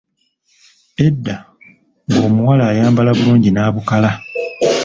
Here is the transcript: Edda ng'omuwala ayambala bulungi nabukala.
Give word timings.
Edda 1.05 1.35
ng'omuwala 2.09 2.63
ayambala 2.71 3.11
bulungi 3.17 3.49
nabukala. 3.51 4.09